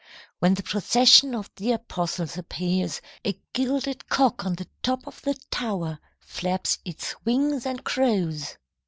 [0.39, 5.35] When the procession of the apostles appears, a gilded cock on the top of the
[5.51, 8.57] tower flaps its wings and crows.